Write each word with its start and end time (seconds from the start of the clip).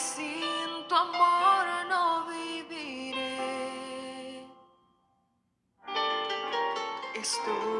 sin 0.00 0.88
tu 0.88 0.94
amor 0.94 1.66
no 1.90 2.24
viviré. 2.30 3.36
Estoy 7.14 7.79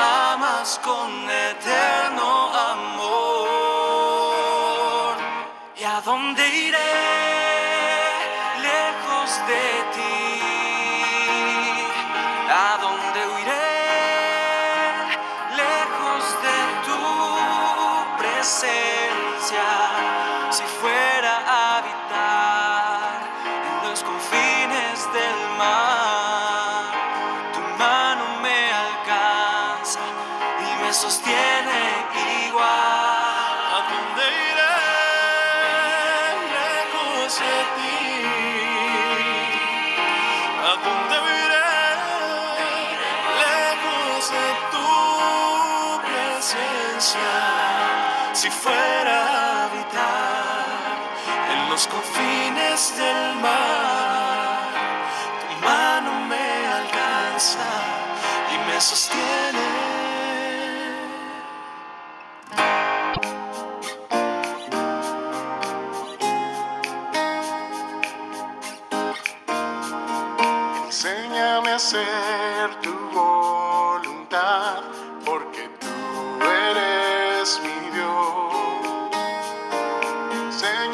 amas 0.00 0.80
con 0.82 1.10
eterno 1.30 2.50
amor. 2.72 3.50
¿Y 5.76 5.84
a 5.84 6.00
dónde 6.02 6.48
iré 6.48 7.09
de 37.38 37.58
ti? 37.76 37.98
¿A 40.66 40.72
dónde 40.84 41.16
iré 41.44 41.70
lejos 43.44 44.22
de 44.36 44.48
tu 44.72 44.90
presencia? 46.08 47.34
Si 48.32 48.50
fuera 48.50 49.16
a 49.26 49.64
habitar 49.66 50.96
en 51.52 51.70
los 51.70 51.86
confines 51.86 52.96
del 52.96 53.36
mar, 53.36 54.70
tu 55.40 55.48
mano 55.64 56.10
me 56.30 56.48
alcanza 56.78 57.68
y 58.52 58.54
me 58.66 58.80
sostiene. 58.80 59.59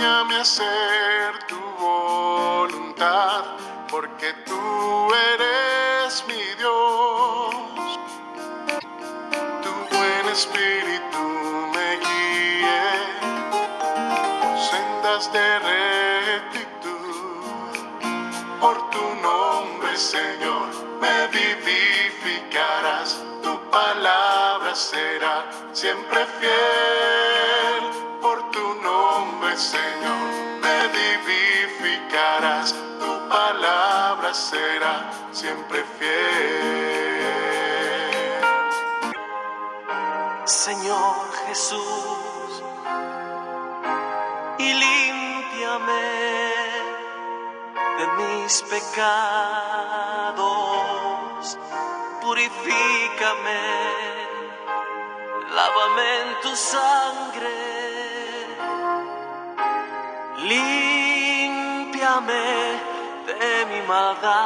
Enséñame 0.06 0.36
a 0.36 0.40
hacer 0.42 1.46
tu 1.48 1.58
voluntad, 1.80 3.44
porque 3.90 4.32
tú 4.46 5.12
eres 5.32 6.24
mi 6.28 6.44
Dios. 6.60 7.98
Tu 9.64 9.72
buen 9.96 10.28
espíritu 10.30 11.18
me 11.74 11.88
guíe 12.04 12.84
sendas 14.70 15.32
de 15.32 15.58
rectitud. 15.58 16.94
Por 18.60 18.76
tu 18.90 19.04
nombre, 19.28 19.96
Señor, 19.96 20.68
me 21.00 21.26
vivificarás. 21.36 23.08
Tu 23.42 23.58
palabra 23.70 24.72
será 24.72 25.50
siempre 25.72 26.24
fiel. 26.38 27.75
Señor, 29.56 30.60
me 30.60 30.88
vivificarás. 30.88 32.74
Tu 33.00 33.28
palabra 33.28 34.34
será 34.34 35.10
siempre 35.32 35.82
fiel. 35.98 36.86
Señor 40.44 41.32
Jesús, 41.46 42.62
y 44.58 44.72
límpiame 44.74 46.06
de 47.98 48.06
mis 48.18 48.62
pecados, 48.62 49.08
purifícame, 52.20 53.62
lávame 55.50 56.06
en 56.22 56.40
tu 56.42 56.54
sangre, 56.54 57.75
límpiame 60.52 62.44
de 63.26 63.66
mi 63.70 63.80
maldad. 63.86 64.36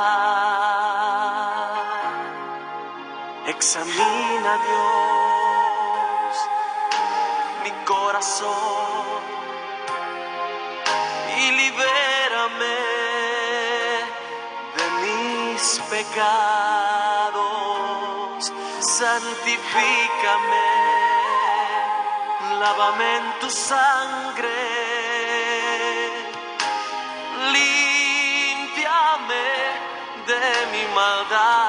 Examina 3.46 4.52
Dios 4.66 5.20
mi 7.62 7.72
corazón 7.84 9.20
y 11.36 11.40
libérame 11.52 12.78
de 14.76 14.86
mis 15.02 15.62
pecados. 15.90 17.30
Santifícame, 18.80 20.68
lávame 22.58 23.08
en 23.16 23.26
tu 23.40 23.50
sangre, 23.50 24.79
I'll 31.20 31.28
die. 31.28 31.59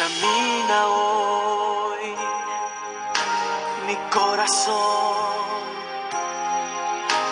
Examina 0.00 0.78
hoy 0.86 2.14
mi 3.84 3.96
corazón 4.10 5.34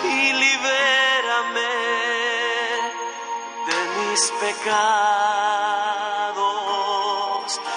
y 0.03 0.33
libérame 0.33 1.73
de 3.67 3.77
mis 3.95 4.21
pecados. 4.41 4.81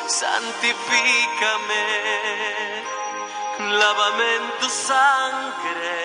Santifícame, 0.09 1.87
lávame 3.79 4.29
en 4.35 4.47
tu 4.59 4.69
sangre. 4.69 5.99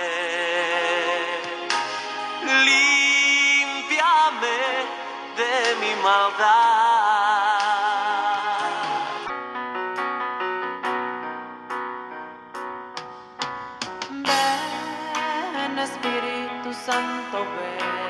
Límpiame 2.68 4.58
de 5.38 5.76
mi 5.82 5.92
maldad. 6.04 6.85
Espíritu 16.86 16.92
Santo, 16.92 17.38
ven. 17.40 18.05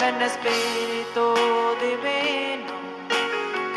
Ven 0.00 0.22
Espíritu 0.22 1.34
Divino 1.80 2.78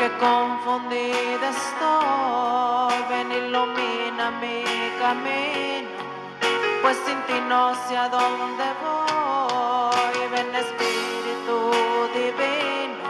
que 0.02 0.10
confundida 0.18 1.48
estoy. 1.50 2.96
Ven, 3.08 3.30
ilumina 3.30 4.30
mi 4.40 4.64
camino, 4.98 5.90
pues 6.82 6.96
sin 7.06 7.18
ti 7.26 7.38
no 7.48 7.72
sé 7.84 7.96
a 7.96 8.08
dónde 8.08 8.66
voy. 8.82 10.18
Ven, 10.32 10.50
Espíritu 10.64 11.56
Divino, 12.18 13.06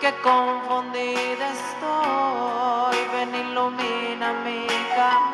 que 0.00 0.10
confundida 0.28 1.46
estoy. 1.60 2.98
Ven, 3.12 3.34
ilumina 3.34 4.32
mi 4.44 4.66
camino, 4.96 5.31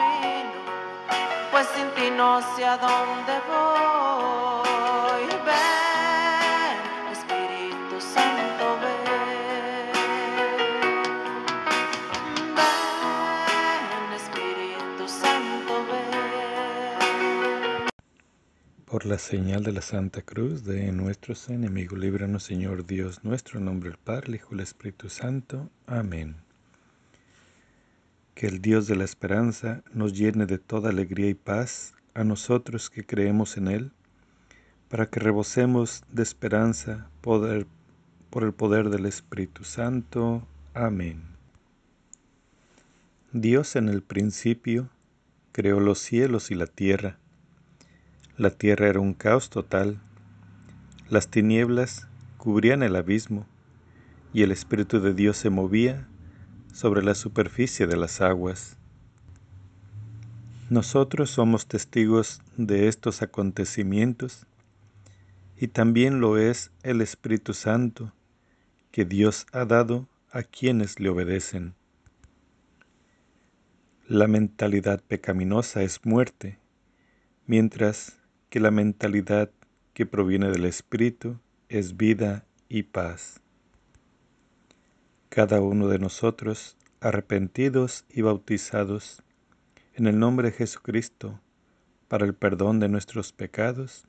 pues 1.59 1.71
sin 1.75 1.91
ti 1.97 2.09
no 2.17 2.41
sé 2.55 2.65
a 2.65 2.77
dónde 2.77 3.33
voy. 3.49 5.27
Ven, 5.49 6.79
Espíritu 7.11 8.01
Santo, 8.01 8.65
ven. 8.83 9.91
Ven, 12.59 14.13
Espíritu 14.23 15.05
Santo, 15.09 15.73
ven. 15.91 17.89
Por 18.85 19.05
la 19.05 19.19
señal 19.19 19.65
de 19.65 19.73
la 19.73 19.83
Santa 19.83 20.23
Cruz 20.23 20.63
de 20.63 20.93
nuestros 20.93 21.49
enemigos, 21.49 21.99
líbranos 21.99 22.45
Señor 22.45 22.87
Dios 22.87 23.25
nuestro, 23.25 23.59
en 23.59 23.65
nombre 23.65 23.91
del 23.91 23.99
Padre, 23.99 24.29
el 24.29 24.35
Hijo 24.37 24.51
y 24.53 24.55
el 24.55 24.61
Espíritu 24.61 25.09
Santo. 25.09 25.69
Amén. 25.89 26.48
Que 28.39 28.47
el 28.47 28.63
Dios 28.63 28.87
de 28.87 28.95
la 28.95 29.03
esperanza 29.03 29.83
nos 29.93 30.17
llene 30.17 30.47
de 30.47 30.59
toda 30.59 30.91
alegría 30.91 31.29
y 31.29 31.35
paz 31.35 31.97
a 32.15 32.23
nosotros 32.23 32.89
que 32.89 33.05
creemos 33.05 33.57
en 33.57 33.67
Él, 33.67 33.91
para 34.89 35.11
que 35.11 35.19
rebosemos 35.19 36.05
de 36.13 36.23
esperanza 36.23 37.11
poder, 37.21 37.67
por 38.31 38.45
el 38.45 38.53
poder 38.53 38.91
del 38.91 39.07
Espíritu 39.07 39.65
Santo. 39.65 40.47
Amén. 40.73 41.21
Dios 43.33 43.75
en 43.75 43.89
el 43.89 44.05
principio 44.05 44.89
creó 45.51 45.81
los 45.81 45.99
cielos 45.99 46.53
y 46.53 46.55
la 46.55 46.69
tierra. 46.69 47.19
La 48.37 48.51
tierra 48.51 48.87
era 48.87 49.01
un 49.01 49.15
caos 49.15 49.51
total. 49.51 50.01
Las 51.11 51.27
tinieblas 51.27 52.07
cubrían 52.37 52.85
el 52.85 52.95
abismo 52.95 53.49
y 54.33 54.45
el 54.45 54.53
Espíritu 54.53 55.01
de 55.01 55.13
Dios 55.13 55.37
se 55.37 55.51
movía 55.51 56.07
sobre 56.79 57.03
la 57.03 57.17
superficie 57.17 57.89
de 57.89 57.97
las 57.97 58.21
aguas. 58.21 58.77
Nosotros 60.71 61.29
somos 61.29 61.67
testigos 61.67 62.41
de 62.57 62.87
estos 62.87 63.21
acontecimientos 63.21 64.47
y 65.57 65.67
también 65.67 66.21
lo 66.21 66.39
es 66.39 66.71
el 66.85 67.01
Espíritu 67.01 67.53
Santo 67.53 68.13
que 68.93 69.05
Dios 69.05 69.45
ha 69.51 69.65
dado 69.65 70.07
a 70.31 70.45
quienes 70.45 71.01
le 71.01 71.09
obedecen. 71.09 71.75
La 74.07 74.29
mentalidad 74.29 75.03
pecaminosa 75.03 75.83
es 75.83 76.07
muerte, 76.07 76.61
mientras 77.45 78.21
que 78.51 78.61
la 78.61 78.71
mentalidad 78.71 79.51
que 79.95 80.07
proviene 80.07 80.49
del 80.49 80.65
Espíritu 80.65 81.41
es 81.69 81.97
vida 81.97 82.47
y 82.69 82.85
paz. 82.85 83.41
Cada 85.39 85.61
uno 85.61 85.87
de 85.87 86.01
nosotros, 86.01 86.77
arrepentidos 87.01 88.05
y 88.11 88.23
bautizados 88.23 89.23
en 89.95 90.09
el 90.09 90.19
nombre 90.19 90.51
de 90.51 90.57
Jesucristo, 90.57 91.39
para 92.09 92.27
el 92.27 92.35
perdón 92.35 92.81
de 92.81 92.89
nuestros 92.89 93.31
pecados, 93.31 94.09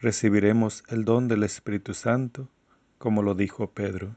recibiremos 0.00 0.82
el 0.88 1.04
don 1.04 1.28
del 1.28 1.44
Espíritu 1.44 1.94
Santo, 1.94 2.48
como 2.98 3.22
lo 3.22 3.36
dijo 3.36 3.70
Pedro. 3.70 4.16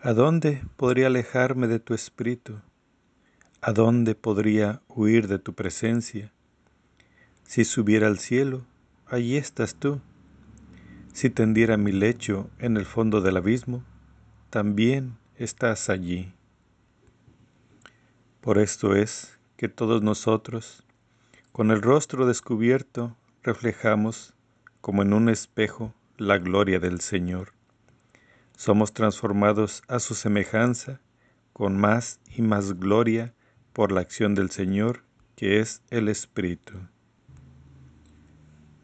¿A 0.00 0.12
dónde 0.12 0.62
podría 0.76 1.08
alejarme 1.08 1.66
de 1.66 1.80
tu 1.80 1.92
Espíritu? 1.92 2.60
¿A 3.60 3.72
dónde 3.72 4.14
podría 4.14 4.80
huir 4.86 5.26
de 5.26 5.40
tu 5.40 5.54
presencia? 5.54 6.30
Si 7.42 7.64
subiera 7.64 8.06
al 8.06 8.20
cielo, 8.20 8.64
allí 9.08 9.36
estás 9.36 9.74
tú. 9.74 10.00
Si 11.12 11.30
tendiera 11.30 11.76
mi 11.76 11.90
lecho 11.90 12.48
en 12.60 12.76
el 12.76 12.86
fondo 12.86 13.20
del 13.20 13.38
abismo, 13.38 13.82
también 14.50 15.18
estás 15.36 15.90
allí. 15.90 16.32
Por 18.40 18.58
esto 18.58 18.94
es 18.94 19.38
que 19.56 19.68
todos 19.68 20.02
nosotros, 20.02 20.84
con 21.52 21.70
el 21.70 21.82
rostro 21.82 22.26
descubierto, 22.26 23.16
reflejamos 23.42 24.34
como 24.80 25.02
en 25.02 25.12
un 25.12 25.28
espejo 25.28 25.94
la 26.16 26.38
gloria 26.38 26.80
del 26.80 27.00
Señor. 27.00 27.52
Somos 28.56 28.92
transformados 28.92 29.82
a 29.86 29.98
su 29.98 30.14
semejanza 30.14 31.00
con 31.52 31.76
más 31.76 32.20
y 32.34 32.42
más 32.42 32.78
gloria 32.78 33.34
por 33.72 33.92
la 33.92 34.00
acción 34.00 34.34
del 34.34 34.50
Señor, 34.50 35.04
que 35.36 35.60
es 35.60 35.82
el 35.90 36.08
Espíritu. 36.08 36.74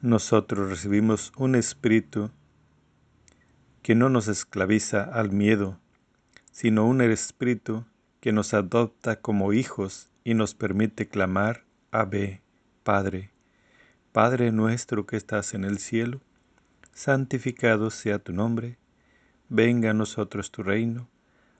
Nosotros 0.02 0.68
recibimos 0.68 1.32
un 1.36 1.54
Espíritu 1.54 2.30
que 3.84 3.94
no 3.94 4.08
nos 4.08 4.28
esclaviza 4.28 5.02
al 5.02 5.30
miedo, 5.30 5.78
sino 6.50 6.86
un 6.86 7.02
Espíritu 7.02 7.84
que 8.20 8.32
nos 8.32 8.54
adopta 8.54 9.20
como 9.20 9.52
hijos 9.52 10.08
y 10.24 10.32
nos 10.32 10.54
permite 10.54 11.06
clamar, 11.06 11.64
Ave, 11.90 12.40
Padre. 12.82 13.30
Padre 14.10 14.52
nuestro 14.52 15.04
que 15.04 15.18
estás 15.18 15.52
en 15.52 15.64
el 15.64 15.76
cielo, 15.76 16.22
santificado 16.94 17.90
sea 17.90 18.18
tu 18.18 18.32
nombre, 18.32 18.78
venga 19.50 19.90
a 19.90 19.92
nosotros 19.92 20.50
tu 20.50 20.62
reino, 20.62 21.10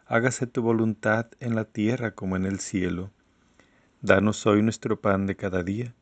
hágase 0.07 0.47
tu 0.47 0.63
voluntad 0.63 1.27
en 1.41 1.55
la 1.55 1.67
tierra 1.67 2.15
como 2.15 2.37
en 2.37 2.47
el 2.47 2.59
cielo. 2.59 3.11
Danos 4.01 4.47
hoy 4.47 4.63
nuestro 4.63 4.99
pan 4.99 5.27
de 5.27 5.37
cada 5.37 5.63
día, 5.63 5.95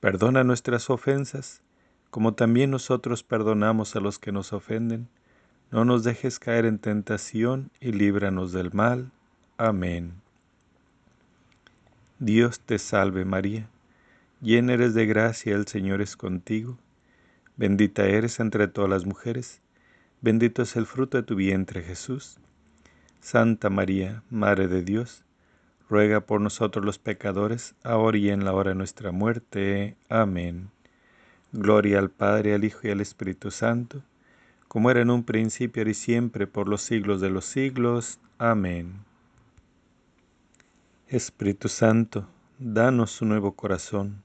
perdona 0.00 0.42
nuestras 0.42 0.88
ofensas, 0.88 1.62
como 2.08 2.32
también 2.32 2.70
nosotros 2.70 3.22
perdonamos 3.22 3.94
a 3.94 4.00
los 4.00 4.18
que 4.18 4.32
nos 4.32 4.54
ofenden. 4.54 5.10
No 5.70 5.84
nos 5.84 6.02
dejes 6.02 6.38
caer 6.38 6.66
en 6.66 6.78
tentación 6.78 7.70
y 7.80 7.92
líbranos 7.92 8.52
del 8.52 8.72
mal. 8.72 9.12
Amén. 9.56 10.14
Dios 12.18 12.60
te 12.60 12.78
salve 12.78 13.24
María, 13.24 13.68
llena 14.42 14.74
eres 14.74 14.94
de 14.94 15.06
gracia, 15.06 15.54
el 15.54 15.66
Señor 15.66 16.02
es 16.02 16.16
contigo. 16.16 16.76
Bendita 17.56 18.04
eres 18.04 18.40
entre 18.40 18.68
todas 18.68 18.90
las 18.90 19.06
mujeres, 19.06 19.60
bendito 20.20 20.62
es 20.62 20.76
el 20.76 20.86
fruto 20.86 21.18
de 21.18 21.22
tu 21.22 21.36
vientre 21.36 21.82
Jesús. 21.82 22.38
Santa 23.20 23.70
María, 23.70 24.22
Madre 24.28 24.66
de 24.66 24.82
Dios, 24.82 25.24
ruega 25.88 26.20
por 26.20 26.40
nosotros 26.40 26.84
los 26.84 26.98
pecadores, 26.98 27.74
ahora 27.84 28.18
y 28.18 28.30
en 28.30 28.44
la 28.44 28.52
hora 28.52 28.70
de 28.70 28.76
nuestra 28.76 29.12
muerte. 29.12 29.96
Amén. 30.08 30.70
Gloria 31.52 32.00
al 32.00 32.10
Padre, 32.10 32.54
al 32.54 32.64
Hijo 32.64 32.80
y 32.84 32.90
al 32.90 33.00
Espíritu 33.00 33.50
Santo, 33.50 34.02
como 34.70 34.88
era 34.88 35.00
en 35.00 35.10
un 35.10 35.24
principio, 35.24 35.82
y 35.82 35.94
siempre, 35.94 36.46
por 36.46 36.68
los 36.68 36.82
siglos 36.82 37.20
de 37.20 37.28
los 37.28 37.44
siglos. 37.44 38.20
Amén. 38.38 39.04
Espíritu 41.08 41.68
Santo, 41.68 42.28
danos 42.60 43.20
un 43.20 43.30
nuevo 43.30 43.56
corazón 43.56 44.22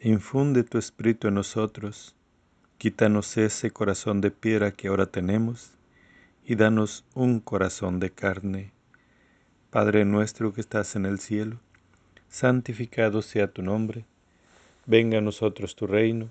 Infunde 0.00 0.64
tu 0.64 0.78
espíritu 0.78 1.28
en 1.28 1.34
nosotros, 1.34 2.16
quítanos 2.78 3.36
ese 3.36 3.70
corazón 3.70 4.22
de 4.22 4.30
piedra 4.30 4.72
que 4.72 4.88
ahora 4.88 5.04
tenemos 5.04 5.72
y 6.46 6.54
danos 6.54 7.04
un 7.14 7.38
corazón 7.38 8.00
de 8.00 8.10
carne. 8.10 8.72
Padre 9.68 10.06
nuestro 10.06 10.54
que 10.54 10.62
estás 10.62 10.96
en 10.96 11.04
el 11.04 11.18
cielo, 11.18 11.60
santificado 12.30 13.20
sea 13.20 13.52
tu 13.52 13.62
nombre, 13.62 14.06
venga 14.86 15.18
a 15.18 15.20
nosotros 15.20 15.76
tu 15.76 15.86
reino, 15.86 16.30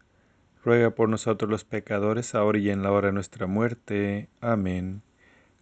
ruega 0.63 0.91
por 0.91 1.09
nosotros 1.09 1.49
los 1.49 1.63
pecadores, 1.63 2.35
ahora 2.35 2.59
y 2.59 2.69
en 2.69 2.83
la 2.83 2.91
hora 2.91 3.07
de 3.07 3.13
nuestra 3.13 3.47
muerte. 3.47 4.29
Amén. 4.41 5.01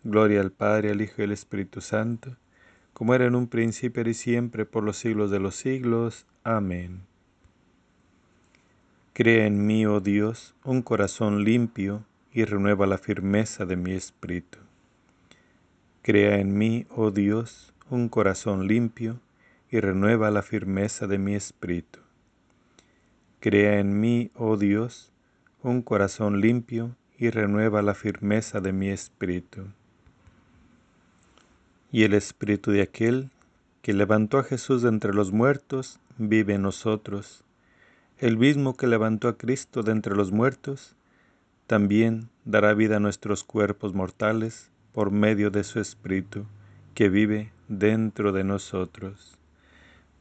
Gloria 0.03 0.41
al 0.41 0.51
Padre, 0.51 0.91
al 0.91 1.01
Hijo 1.01 1.15
y 1.19 1.23
al 1.25 1.31
Espíritu 1.31 1.81
Santo, 1.81 2.35
como 2.93 3.13
era 3.13 3.25
en 3.25 3.35
un 3.35 3.47
principio 3.47 4.07
y 4.07 4.13
siempre, 4.13 4.65
por 4.65 4.83
los 4.83 4.97
siglos 4.97 5.31
de 5.31 5.39
los 5.39 5.55
siglos. 5.55 6.25
Amén. 6.43 7.01
Crea 9.13 9.45
en 9.45 9.65
mí, 9.65 9.85
oh 9.85 9.99
Dios, 9.99 10.55
un 10.63 10.81
corazón 10.81 11.43
limpio 11.43 12.05
y 12.31 12.45
renueva 12.45 12.87
la 12.87 12.97
firmeza 12.97 13.65
de 13.65 13.75
mi 13.75 13.91
espíritu. 13.91 14.59
Crea 16.01 16.37
en 16.37 16.57
mí, 16.57 16.85
oh 16.89 17.11
Dios, 17.11 17.73
un 17.89 18.07
corazón 18.07 18.67
limpio 18.67 19.19
y 19.69 19.79
renueva 19.79 20.31
la 20.31 20.41
firmeza 20.41 21.05
de 21.07 21.17
mi 21.17 21.35
espíritu. 21.35 21.99
Crea 23.39 23.79
en 23.79 23.99
mí, 23.99 24.31
oh 24.35 24.57
Dios, 24.57 25.11
un 25.63 25.81
corazón 25.81 26.41
limpio 26.41 26.95
y 27.17 27.29
renueva 27.29 27.81
la 27.81 27.93
firmeza 27.93 28.61
de 28.61 28.73
mi 28.73 28.89
espíritu. 28.89 29.67
Y 31.91 32.03
el 32.03 32.13
espíritu 32.13 32.71
de 32.71 32.81
aquel 32.81 33.29
que 33.81 33.93
levantó 33.93 34.37
a 34.37 34.43
Jesús 34.43 34.81
de 34.81 34.89
entre 34.89 35.13
los 35.13 35.31
muertos 35.31 35.99
vive 36.17 36.55
en 36.55 36.61
nosotros 36.61 37.43
el 38.19 38.35
mismo 38.35 38.75
que 38.75 38.85
levantó 38.85 39.29
a 39.29 39.37
Cristo 39.37 39.81
de 39.81 39.93
entre 39.93 40.13
los 40.13 40.33
muertos, 40.33 40.93
también 41.67 42.29
dará 42.43 42.73
vida 42.73 42.97
a 42.97 42.99
nuestros 42.99 43.45
cuerpos 43.45 43.93
mortales 43.93 44.71
por 44.91 45.09
medio 45.09 45.51
de 45.51 45.63
su 45.63 45.79
Espíritu, 45.79 46.45
que 46.95 47.07
vive 47.07 47.53
dentro 47.69 48.33
de 48.33 48.43
nosotros. 48.43 49.38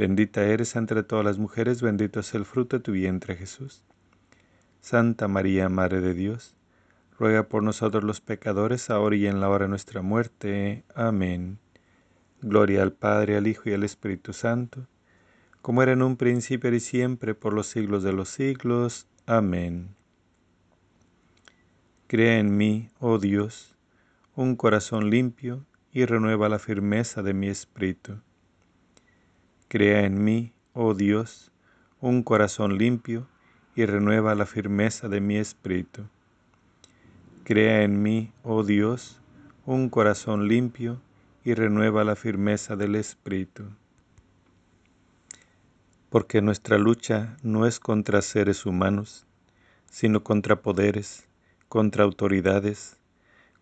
Bendita 0.00 0.44
eres 0.44 0.76
entre 0.76 1.02
todas 1.02 1.26
las 1.26 1.36
mujeres, 1.36 1.82
bendito 1.82 2.20
es 2.20 2.34
el 2.34 2.46
fruto 2.46 2.78
de 2.78 2.82
tu 2.82 2.92
vientre 2.92 3.36
Jesús. 3.36 3.84
Santa 4.80 5.28
María, 5.28 5.68
Madre 5.68 6.00
de 6.00 6.14
Dios, 6.14 6.54
ruega 7.18 7.48
por 7.50 7.62
nosotros 7.62 8.02
los 8.02 8.22
pecadores, 8.22 8.88
ahora 8.88 9.14
y 9.16 9.26
en 9.26 9.40
la 9.40 9.50
hora 9.50 9.66
de 9.66 9.68
nuestra 9.68 10.00
muerte. 10.00 10.84
Amén. 10.94 11.58
Gloria 12.40 12.80
al 12.82 12.94
Padre, 12.94 13.36
al 13.36 13.46
Hijo 13.46 13.68
y 13.68 13.74
al 13.74 13.84
Espíritu 13.84 14.32
Santo, 14.32 14.86
como 15.60 15.82
era 15.82 15.92
en 15.92 16.00
un 16.00 16.16
principio 16.16 16.72
y 16.72 16.80
siempre, 16.80 17.34
por 17.34 17.52
los 17.52 17.66
siglos 17.66 18.02
de 18.02 18.14
los 18.14 18.30
siglos. 18.30 19.06
Amén. 19.26 19.94
Crea 22.06 22.38
en 22.38 22.56
mí, 22.56 22.88
oh 23.00 23.18
Dios, 23.18 23.76
un 24.34 24.56
corazón 24.56 25.10
limpio 25.10 25.66
y 25.92 26.06
renueva 26.06 26.48
la 26.48 26.58
firmeza 26.58 27.22
de 27.22 27.34
mi 27.34 27.48
espíritu. 27.48 28.22
Crea 29.70 30.04
en 30.04 30.24
mí, 30.24 30.52
oh 30.74 30.94
Dios, 30.94 31.52
un 32.00 32.24
corazón 32.24 32.76
limpio 32.76 33.28
y 33.74 33.86
renueva 33.86 34.34
la 34.34 34.44
firmeza 34.44 35.08
de 35.08 35.20
mi 35.20 35.36
espíritu. 35.36 36.02
Crea 37.44 37.82
en 37.82 38.02
mí, 38.02 38.32
oh 38.42 38.64
Dios, 38.64 39.20
un 39.64 39.88
corazón 39.88 40.48
limpio 40.48 41.00
y 41.44 41.54
renueva 41.54 42.02
la 42.02 42.16
firmeza 42.16 42.74
del 42.74 42.96
espíritu. 42.96 43.62
Porque 46.08 46.42
nuestra 46.42 46.76
lucha 46.76 47.36
no 47.44 47.64
es 47.64 47.78
contra 47.78 48.22
seres 48.22 48.66
humanos, 48.66 49.24
sino 49.86 50.24
contra 50.24 50.62
poderes 50.62 51.28
contra 51.68 52.02
autoridades, 52.02 52.96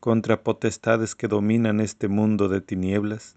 contra 0.00 0.42
potestades 0.42 1.14
que 1.14 1.28
dominan 1.28 1.78
este 1.78 2.08
mundo 2.08 2.48
de 2.48 2.62
tinieblas, 2.62 3.36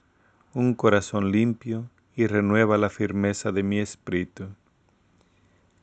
un 0.53 0.73
corazón 0.73 1.31
limpio 1.31 1.89
y 2.13 2.27
renueva 2.27 2.77
la 2.77 2.89
firmeza 2.89 3.53
de 3.53 3.63
mi 3.63 3.79
espíritu. 3.79 4.49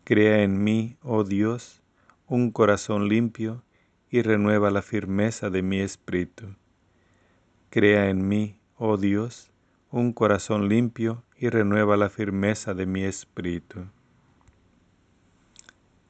Crea 0.04 0.42
en 0.42 0.62
mí, 0.62 0.98
oh 1.02 1.25
Dios, 1.25 1.80
un 2.26 2.50
corazón 2.50 3.08
limpio 3.08 3.62
y 4.10 4.20
renueva 4.20 4.70
la 4.70 4.82
firmeza 4.82 5.48
de 5.48 5.62
mi 5.62 5.80
espíritu. 5.80 6.54
Crea 7.70 8.10
en 8.10 8.28
mí, 8.28 8.58
oh 8.76 8.98
Dios, 8.98 9.50
un 9.90 10.12
corazón 10.12 10.68
limpio 10.68 11.25
y 11.38 11.48
renueva 11.48 11.96
la 11.96 12.10
firmeza 12.10 12.75
de 12.75 12.84
mi 12.84 13.04
espíritu. 13.04 13.87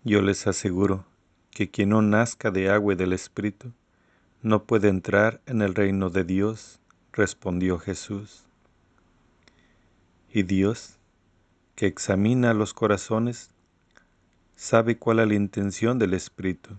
Yo 0.03 0.21
les 0.21 0.49
aseguro 0.49 1.05
que 1.51 1.71
quien 1.71 1.91
no 1.91 2.03
nazca 2.03 2.51
de 2.51 2.71
agua 2.71 2.95
y 2.95 2.97
del 2.97 3.13
Espíritu 3.13 3.73
no 4.43 4.65
puede 4.65 4.89
entrar 4.89 5.41
en 5.47 5.63
el 5.63 5.77
reino 5.77 6.11
de 6.11 6.25
Dios, 6.25 6.81
respondió 7.13 7.79
Jesús. 7.79 8.48
Y 10.31 10.43
Dios, 10.43 10.99
que 11.75 11.87
examina 11.87 12.53
los 12.53 12.75
corazones, 12.75 13.51
sabe 14.57 14.99
cuál 14.99 15.21
es 15.21 15.29
la 15.29 15.35
intención 15.35 15.99
del 15.99 16.13
Espíritu, 16.13 16.77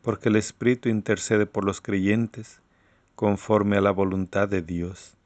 porque 0.00 0.30
el 0.30 0.36
Espíritu 0.36 0.88
intercede 0.88 1.44
por 1.44 1.64
los 1.64 1.82
creyentes 1.82 2.62
conforme 3.14 3.76
a 3.76 3.82
la 3.82 3.90
voluntad 3.90 4.48
de 4.48 4.62
Dios. 4.62 5.18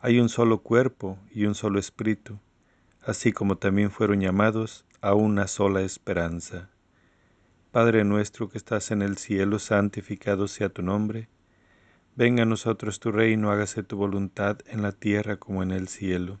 Hay 0.00 0.20
un 0.20 0.28
solo 0.28 0.58
cuerpo 0.58 1.18
y 1.32 1.46
un 1.46 1.54
solo 1.54 1.78
Espíritu, 1.78 2.38
así 3.00 3.32
como 3.32 3.56
también 3.56 3.90
fueron 3.90 4.20
llamados 4.20 4.84
a 5.00 5.14
una 5.14 5.46
sola 5.46 5.80
esperanza. 5.80 6.68
Padre 7.70 8.04
nuestro 8.04 8.50
que 8.50 8.58
estás 8.58 8.90
en 8.90 9.00
el 9.00 9.16
cielo, 9.16 9.58
santificado 9.58 10.48
sea 10.48 10.68
tu 10.68 10.82
nombre. 10.82 11.28
Venga 12.14 12.42
a 12.42 12.46
nosotros 12.46 13.00
tu 13.00 13.10
reino, 13.10 13.50
hágase 13.50 13.82
tu 13.82 13.96
voluntad 13.96 14.58
en 14.66 14.82
la 14.82 14.92
tierra 14.92 15.38
como 15.38 15.62
en 15.62 15.70
el 15.70 15.88
cielo. 15.88 16.40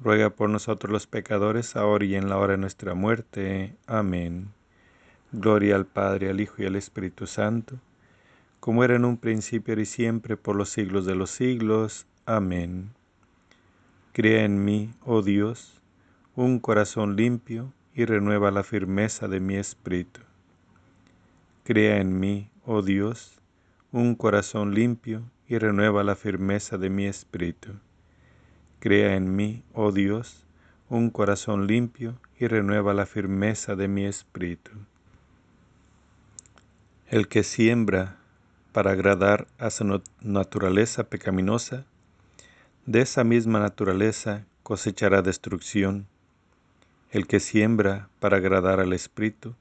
ruega 0.00 0.30
por 0.30 0.50
nosotros 0.50 0.92
los 0.92 1.06
pecadores, 1.06 1.76
ahora 1.76 2.04
y 2.04 2.14
en 2.14 2.28
la 2.28 2.36
hora 2.38 2.52
de 2.52 2.58
nuestra 2.58 2.94
muerte. 2.94 3.76
Amén. 3.86 4.48
Gloria 5.32 5.76
al 5.76 5.86
Padre, 5.86 6.30
al 6.30 6.40
Hijo 6.40 6.62
y 6.62 6.66
al 6.66 6.76
Espíritu 6.76 7.26
Santo, 7.26 7.78
como 8.60 8.84
era 8.84 8.96
en 8.96 9.04
un 9.04 9.16
principio 9.16 9.78
y 9.78 9.86
siempre, 9.86 10.36
por 10.36 10.56
los 10.56 10.68
siglos 10.68 11.06
de 11.06 11.14
los 11.14 11.30
siglos. 11.30 12.06
Amén. 12.26 12.90
Crea 14.12 14.44
en 14.44 14.64
mí, 14.64 14.92
oh 15.04 15.22
Dios, 15.22 15.80
un 16.34 16.58
corazón 16.58 17.16
limpio 17.16 17.72
y 17.94 18.04
renueva 18.04 18.50
la 18.50 18.62
firmeza 18.62 19.28
de 19.28 19.40
mi 19.40 19.56
espíritu. 19.56 20.20
Crea 21.64 21.98
en 21.98 22.20
mí, 22.20 22.50
oh 22.64 22.82
Dios, 22.82 23.40
un 23.92 24.14
corazón 24.14 24.74
limpio 24.74 25.22
y 25.48 25.58
renueva 25.58 26.04
la 26.04 26.16
firmeza 26.16 26.78
de 26.78 26.90
mi 26.90 27.06
espíritu 27.06 27.72
Crea 28.78 29.16
en 29.16 29.34
mí, 29.34 29.62
oh 29.72 29.92
Dios, 29.92 30.44
un 30.88 31.10
corazón 31.10 31.66
limpio 31.66 32.18
y 32.38 32.46
renueva 32.46 32.94
la 32.94 33.06
firmeza 33.06 33.74
de 33.74 33.88
mi 33.88 34.04
espíritu. 34.04 34.70
El 37.08 37.28
que 37.28 37.42
siembra 37.42 38.18
para 38.72 38.92
agradar 38.92 39.46
a 39.58 39.70
su 39.70 40.02
naturaleza 40.20 41.04
pecaminosa, 41.04 41.86
de 42.84 43.00
esa 43.00 43.24
misma 43.24 43.58
naturaleza 43.58 44.44
cosechará 44.62 45.22
destrucción. 45.22 46.06
El 47.10 47.26
que 47.26 47.40
siembra 47.40 48.10
para 48.20 48.36
agradar 48.36 48.80
al 48.80 48.92
Espíritu, 48.92 49.54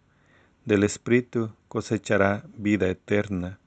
del 0.66 0.84
Espíritu 0.84 1.54
cosechará 1.68 2.44
vida 2.58 2.88
eterna. 2.88 3.60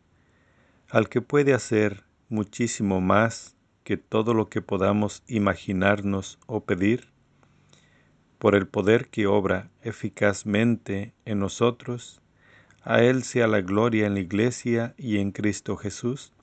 Al 0.91 1.09
que 1.09 1.21
puede 1.21 1.55
hacer 1.55 2.05
muchísimo 2.29 3.01
más 3.01 3.55
que 3.89 3.97
todo 3.97 4.35
lo 4.35 4.51
que 4.51 4.61
podamos 4.61 5.23
imaginarnos 5.29 6.39
o 6.47 6.63
pedir, 6.63 7.09
por 8.39 8.55
el 8.55 8.69
poder 8.69 9.09
que 9.09 9.27
obra 9.27 9.71
eficazmente 9.81 11.15
en 11.25 11.39
nosotros, 11.39 12.21
a 12.83 13.03
Él 13.03 13.23
sea 13.23 13.47
la 13.47 13.63
gloria 13.63 14.07
en 14.07 14.13
la 14.13 14.21
Iglesia 14.21 14.95
y 14.99 15.17
en 15.17 15.33
Cristo 15.33 15.79
Jesús, 15.79 16.35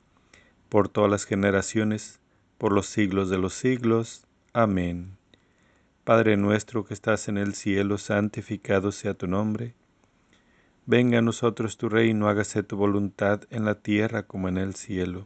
por 0.69 0.89
todas 0.89 1.11
las 1.11 1.25
generaciones, 1.25 2.19
por 2.57 2.71
los 2.71 2.87
siglos 2.87 3.29
de 3.29 3.37
los 3.37 3.53
siglos. 3.53 4.25
Amén. 4.51 5.15
Padre 6.03 6.37
nuestro 6.37 6.83
que 6.83 6.95
estás 6.95 7.27
en 7.27 7.37
el 7.37 7.53
cielo, 7.53 7.99
santificado 7.99 8.91
sea 8.91 9.13
tu 9.13 9.27
nombre. 9.27 9.75
Venga 10.87 11.19
a 11.19 11.21
nosotros 11.21 11.77
tu 11.77 11.89
reino, 11.89 12.27
hágase 12.27 12.63
tu 12.63 12.75
voluntad 12.75 13.43
en 13.51 13.65
la 13.65 13.75
tierra 13.75 14.23
como 14.23 14.49
en 14.49 14.57
el 14.57 14.73
cielo. 14.73 15.25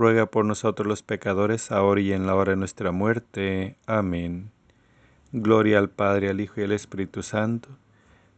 ruega 0.00 0.24
por 0.24 0.46
nosotros 0.46 0.88
los 0.88 1.02
pecadores, 1.02 1.70
ahora 1.70 2.00
y 2.00 2.14
en 2.14 2.26
la 2.26 2.34
hora 2.34 2.52
de 2.52 2.56
nuestra 2.56 2.90
muerte. 2.90 3.76
Amén. 3.84 4.50
Gloria 5.30 5.78
al 5.78 5.90
Padre, 5.90 6.30
al 6.30 6.40
Hijo 6.40 6.58
y 6.58 6.64
al 6.64 6.72
Espíritu 6.72 7.22
Santo, 7.22 7.68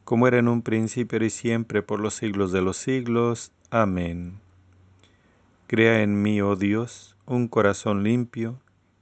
como 0.03 0.27
era 0.27 0.39
en 0.39 0.49
un 0.49 0.63
principio 0.63 1.25
y 1.25 1.31
siempre, 1.31 1.81
por 1.81 2.01
los 2.01 2.15
siglos 2.15 2.51
de 2.51 2.63
los 2.63 2.79
siglos. 2.79 3.53
Amén. 3.71 4.41
Crea 5.69 6.03
en 6.03 6.21
mí, 6.21 6.41
oh 6.41 6.57
Dios, 6.57 7.17
un 7.27 7.47
corazón 7.47 8.03
limpio, 8.03 8.59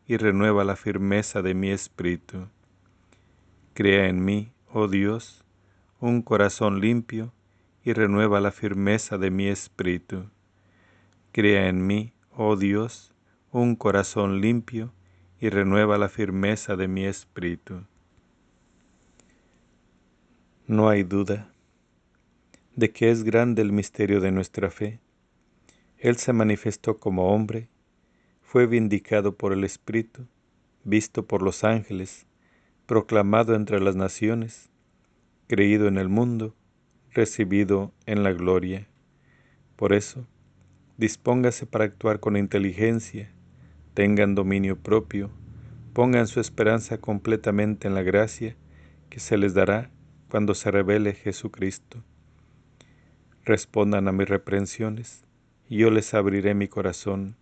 y 0.06 0.18
renueva 0.18 0.62
la 0.62 0.76
firmeza 0.76 1.40
de 1.40 1.54
mi 1.54 1.70
espíritu. 1.70 2.48
Crea 3.72 4.06
en 4.06 4.22
mí, 4.22 4.52
oh 4.70 4.86
Dios, 4.86 5.46
un 5.98 6.20
corazón 6.20 6.82
limpio, 6.82 7.32
y 7.82 7.94
renueva 7.94 8.38
la 8.38 8.50
firmeza 8.50 9.16
de 9.16 9.30
mi 9.30 9.46
espíritu. 9.46 10.26
Crea 11.32 11.66
en 11.66 11.86
mí, 11.86 12.12
oh 12.30 12.56
Dios, 12.56 13.12
un 13.52 13.76
corazón 13.76 14.40
limpio 14.40 14.92
y 15.40 15.48
renueva 15.48 15.98
la 15.98 16.08
firmeza 16.08 16.76
de 16.76 16.88
mi 16.88 17.04
espíritu. 17.04 17.84
No 20.66 20.88
hay 20.88 21.02
duda 21.02 21.52
de 22.76 22.92
que 22.92 23.10
es 23.10 23.24
grande 23.24 23.62
el 23.62 23.72
misterio 23.72 24.20
de 24.20 24.32
nuestra 24.32 24.70
fe. 24.70 25.00
Él 25.98 26.16
se 26.16 26.32
manifestó 26.32 26.98
como 26.98 27.34
hombre, 27.34 27.68
fue 28.40 28.66
vindicado 28.66 29.36
por 29.36 29.52
el 29.52 29.64
Espíritu, 29.64 30.26
visto 30.82 31.26
por 31.26 31.42
los 31.42 31.62
ángeles, 31.62 32.26
proclamado 32.86 33.54
entre 33.54 33.80
las 33.80 33.96
naciones, 33.96 34.70
creído 35.46 35.88
en 35.88 35.98
el 35.98 36.08
mundo, 36.08 36.54
recibido 37.10 37.92
en 38.06 38.22
la 38.22 38.32
gloria. 38.32 38.88
Por 39.76 39.92
eso, 39.92 40.26
Dispóngase 41.00 41.64
para 41.64 41.86
actuar 41.86 42.20
con 42.20 42.36
inteligencia, 42.36 43.30
tengan 43.94 44.34
dominio 44.34 44.76
propio, 44.76 45.30
pongan 45.94 46.26
su 46.26 46.40
esperanza 46.40 46.98
completamente 46.98 47.88
en 47.88 47.94
la 47.94 48.02
gracia 48.02 48.54
que 49.08 49.18
se 49.18 49.38
les 49.38 49.54
dará 49.54 49.88
cuando 50.28 50.54
se 50.54 50.70
revele 50.70 51.14
Jesucristo. 51.14 52.04
Respondan 53.46 54.08
a 54.08 54.12
mis 54.12 54.28
reprensiones, 54.28 55.24
y 55.70 55.78
yo 55.78 55.90
les 55.90 56.12
abriré 56.12 56.52
mi 56.52 56.68
corazón, 56.68 57.34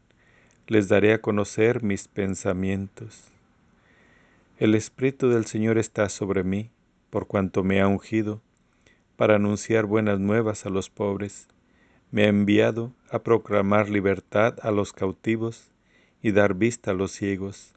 les 0.68 0.86
daré 0.86 1.12
a 1.12 1.20
conocer 1.20 1.82
mis 1.82 2.06
pensamientos. 2.06 3.24
El 4.58 4.76
Espíritu 4.76 5.30
del 5.30 5.46
Señor 5.46 5.78
está 5.78 6.08
sobre 6.10 6.44
mí, 6.44 6.70
por 7.10 7.26
cuanto 7.26 7.64
me 7.64 7.80
ha 7.80 7.88
ungido, 7.88 8.40
para 9.16 9.34
anunciar 9.34 9.84
buenas 9.84 10.20
nuevas 10.20 10.64
a 10.64 10.70
los 10.70 10.90
pobres 10.90 11.48
me 12.10 12.24
ha 12.24 12.28
enviado 12.28 12.92
a 13.10 13.20
proclamar 13.20 13.88
libertad 13.90 14.56
a 14.62 14.70
los 14.70 14.92
cautivos 14.92 15.70
y 16.22 16.32
dar 16.32 16.54
vista 16.54 16.92
a 16.92 16.94
los 16.94 17.12
ciegos, 17.12 17.74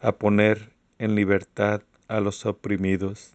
a 0.00 0.12
poner 0.12 0.72
en 0.98 1.14
libertad 1.14 1.82
a 2.08 2.20
los 2.20 2.44
oprimidos, 2.46 3.34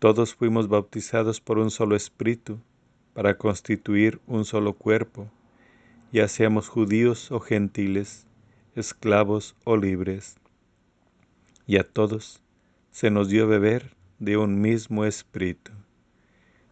Todos 0.00 0.34
fuimos 0.34 0.66
bautizados 0.66 1.40
por 1.40 1.58
un 1.58 1.70
solo 1.70 1.94
espíritu 1.94 2.58
para 3.14 3.38
constituir 3.38 4.20
un 4.26 4.44
solo 4.44 4.72
cuerpo, 4.72 5.30
ya 6.12 6.26
seamos 6.26 6.68
judíos 6.68 7.30
o 7.30 7.38
gentiles, 7.38 8.26
esclavos 8.74 9.54
o 9.62 9.76
libres. 9.76 10.34
Y 11.68 11.76
a 11.78 11.84
todos 11.84 12.42
se 12.90 13.12
nos 13.12 13.28
dio 13.28 13.46
beber 13.46 13.94
de 14.18 14.36
un 14.36 14.60
mismo 14.60 15.04
espíritu. 15.04 15.70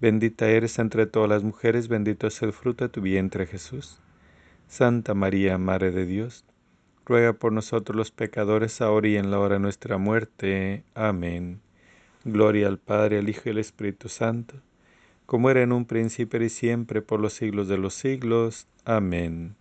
Bendita 0.00 0.48
eres 0.48 0.78
entre 0.78 1.06
todas 1.06 1.28
las 1.28 1.42
mujeres, 1.42 1.88
bendito 1.88 2.26
es 2.26 2.40
el 2.42 2.52
fruto 2.52 2.84
de 2.84 2.88
tu 2.88 3.00
vientre 3.00 3.46
Jesús. 3.46 4.00
Santa 4.66 5.14
María, 5.14 5.58
Madre 5.58 5.90
de 5.90 6.06
Dios, 6.06 6.44
ruega 7.04 7.32
por 7.34 7.52
nosotros 7.52 7.96
los 7.96 8.10
pecadores, 8.10 8.80
ahora 8.80 9.08
y 9.08 9.16
en 9.16 9.30
la 9.30 9.38
hora 9.38 9.54
de 9.54 9.60
nuestra 9.60 9.98
muerte. 9.98 10.84
Amén. 10.94 11.60
Gloria 12.24 12.68
al 12.68 12.78
Padre, 12.78 13.18
al 13.18 13.28
Hijo 13.28 13.42
y 13.46 13.50
al 13.50 13.58
Espíritu 13.58 14.08
Santo 14.08 14.60
como 15.30 15.48
era 15.48 15.62
en 15.62 15.70
un 15.70 15.84
príncipe 15.84 16.44
y 16.44 16.48
siempre 16.48 17.02
por 17.02 17.20
los 17.20 17.34
siglos 17.34 17.68
de 17.68 17.78
los 17.78 17.94
siglos. 17.94 18.66
Amén. 18.84 19.54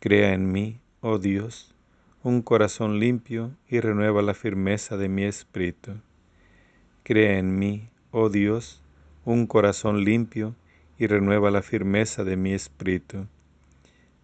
Crea 0.00 0.34
en 0.34 0.50
mí, 0.50 0.80
oh 1.02 1.20
Dios, 1.20 1.72
un 2.24 2.42
corazón 2.42 2.98
limpio 2.98 3.52
y 3.68 3.78
renueva 3.78 4.22
la 4.22 4.34
firmeza 4.34 4.96
de 4.96 5.08
mi 5.08 5.22
espíritu. 5.22 5.92
Crea 7.04 7.38
en 7.38 7.56
mí, 7.60 7.88
oh 8.18 8.30
Dios, 8.30 8.80
un 9.26 9.46
corazón 9.46 10.02
limpio 10.02 10.54
y 10.96 11.06
renueva 11.06 11.50
la 11.50 11.60
firmeza 11.60 12.24
de 12.24 12.38
mi 12.38 12.54
espíritu. 12.54 13.26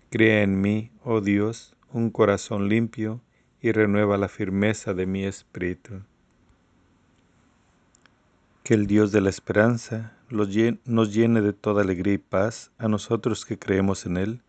Crea 0.08 0.42
en 0.42 0.62
mí, 0.62 0.90
oh 1.04 1.20
Dios, 1.20 1.76
un 1.92 2.08
corazón 2.08 2.70
limpio 2.70 3.20
y 3.60 3.70
renueva 3.70 4.16
la 4.16 4.28
firmeza 4.28 4.94
de 4.94 5.04
mi 5.04 5.24
espíritu. 5.24 6.00
Que 8.64 8.72
el 8.72 8.86
Dios 8.86 9.12
de 9.12 9.20
la 9.20 9.28
esperanza 9.28 10.16
nos 10.30 11.12
llene 11.12 11.42
de 11.42 11.52
toda 11.52 11.82
alegría 11.82 12.14
y 12.14 12.18
paz 12.18 12.70
a 12.78 12.88
nosotros 12.88 13.44
que 13.44 13.58
creemos 13.58 14.06
en 14.06 14.16
Él, 14.16 14.40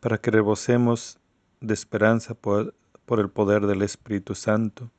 para 0.00 0.18
que 0.18 0.30
rebosemos 0.30 1.18
de 1.62 1.72
esperanza 1.72 2.34
por, 2.34 2.74
el 3.08 3.30
poder 3.30 3.66
del 3.66 3.80
Espíritu 3.80 4.34
Santo. 4.34 4.90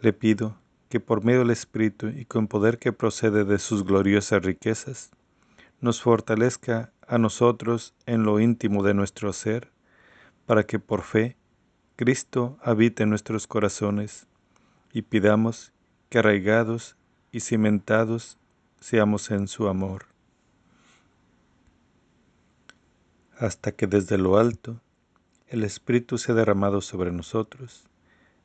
Le 0.00 0.12
pido 0.12 0.54
que 0.90 0.98
por 0.98 1.24
medio 1.24 1.38
del 1.38 1.50
Espíritu 1.50 2.08
y 2.08 2.24
con 2.24 2.48
poder 2.48 2.78
que 2.80 2.92
procede 2.92 3.44
de 3.44 3.60
sus 3.60 3.84
gloriosas 3.84 4.42
riquezas, 4.42 5.12
nos 5.80 6.02
fortalezca 6.02 6.92
a 7.06 7.16
nosotros 7.16 7.94
en 8.06 8.24
lo 8.24 8.40
íntimo 8.40 8.82
de 8.82 8.92
nuestro 8.92 9.32
ser, 9.32 9.70
para 10.46 10.64
que 10.64 10.80
por 10.80 11.02
fe 11.02 11.36
Cristo 11.94 12.58
habite 12.60 13.04
en 13.04 13.10
nuestros 13.10 13.46
corazones 13.46 14.26
y 14.92 15.02
pidamos 15.02 15.72
que 16.08 16.18
arraigados 16.18 16.96
y 17.30 17.38
cimentados 17.38 18.36
seamos 18.80 19.30
en 19.30 19.46
su 19.46 19.68
amor, 19.68 20.06
hasta 23.38 23.70
que 23.70 23.86
desde 23.86 24.18
lo 24.18 24.38
alto 24.38 24.80
el 25.46 25.62
Espíritu 25.62 26.18
sea 26.18 26.34
derramado 26.34 26.80
sobre 26.80 27.12
nosotros, 27.12 27.89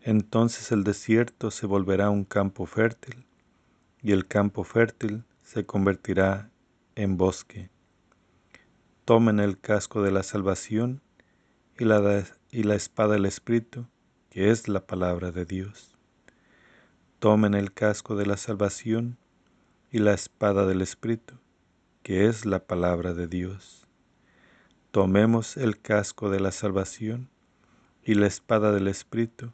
entonces 0.05 0.71
el 0.71 0.83
desierto 0.83 1.49
se 1.49 1.65
volverá 1.65 2.11
un 2.11 2.25
campo 2.25 2.67
fértil 2.67 3.25
y 4.03 4.11
el 4.11 4.27
campo 4.27 4.63
fértil 4.63 5.23
se 5.41 5.65
convertirá 5.65 6.51
en 6.93 7.17
bosque. 7.17 7.71
Tomen 9.03 9.39
el 9.39 9.59
casco 9.59 10.03
de 10.03 10.11
la 10.11 10.21
salvación 10.21 11.01
y 11.79 11.85
la, 11.85 12.23
y 12.51 12.63
la 12.63 12.75
espada 12.75 13.13
del 13.13 13.25
Espíritu, 13.25 13.87
que 14.29 14.51
es 14.51 14.67
la 14.67 14.85
palabra 14.85 15.31
de 15.31 15.43
Dios. 15.43 15.97
Tomen 17.17 17.55
el 17.55 17.73
casco 17.73 18.15
de 18.15 18.27
la 18.27 18.37
salvación 18.37 19.17
y 19.91 19.97
la 19.97 20.13
espada 20.13 20.67
del 20.67 20.83
Espíritu, 20.83 21.33
que 22.03 22.27
es 22.27 22.45
la 22.45 22.59
palabra 22.59 23.15
de 23.15 23.25
Dios. 23.25 23.87
Tomemos 24.91 25.57
el 25.57 25.81
casco 25.81 26.29
de 26.29 26.39
la 26.39 26.51
salvación 26.51 27.27
y 28.03 28.13
la 28.13 28.27
espada 28.27 28.71
del 28.71 28.87
Espíritu, 28.87 29.51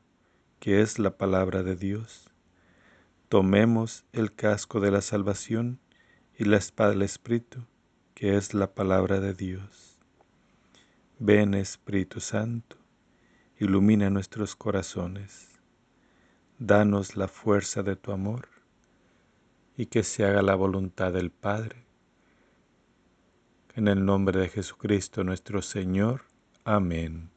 que 0.62 0.80
es 0.80 0.98
la 0.98 1.18
palabra 1.18 1.62
de 1.62 1.76
Dios. 1.76 2.30
Tomemos 3.28 4.06
el 4.14 4.34
casco 4.34 4.80
de 4.80 4.92
la 4.92 5.02
salvación 5.02 5.82
y 6.38 6.46
la 6.46 6.56
espada 6.56 6.92
del 6.92 7.02
Espíritu, 7.02 7.66
que 8.14 8.38
es 8.38 8.54
la 8.54 8.74
palabra 8.74 9.20
de 9.20 9.34
Dios. 9.34 10.00
Ven 11.20 11.54
Espíritu 11.54 12.22
Santo, 12.22 12.78
ilumina 13.60 14.10
nuestros 14.10 14.56
corazones 14.56 15.52
danos 16.64 17.18
la 17.18 17.28
fuerza 17.28 17.82
de 17.82 17.96
tu 17.96 18.12
amor 18.12 18.48
y 19.76 19.88
que 19.88 20.04
se 20.04 20.26
haga 20.26 20.44
la 20.44 20.54
voluntad 20.54 21.12
del 21.12 21.32
Padre. 21.32 21.84
En 23.74 23.88
el 23.88 24.06
nombre 24.06 24.40
de 24.40 24.48
Jesucristo 24.48 25.24
nuestro 25.24 25.64
Señor. 25.64 26.22
Amén. 26.64 27.31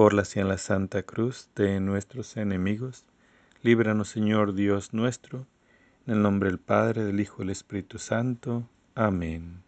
Por 0.00 0.14
la 0.14 0.24
en 0.34 0.48
la 0.48 0.56
Santa 0.56 1.02
Cruz 1.02 1.50
de 1.54 1.78
nuestros 1.78 2.38
enemigos, 2.38 3.04
líbranos 3.60 4.08
Señor 4.08 4.54
Dios 4.54 4.94
nuestro, 4.94 5.46
en 6.06 6.14
el 6.14 6.22
nombre 6.22 6.48
del 6.48 6.58
Padre, 6.58 7.04
del 7.04 7.20
Hijo 7.20 7.34
y 7.36 7.38
del 7.40 7.50
Espíritu 7.50 7.98
Santo. 7.98 8.66
Amén. 8.94 9.62